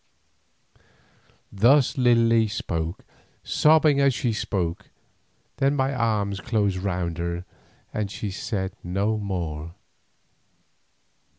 [1.51, 3.05] Thus Lily spoke,
[3.43, 4.89] sobbing as she spoke,
[5.57, 7.45] then my arms closed round her
[7.93, 9.75] and she said no more.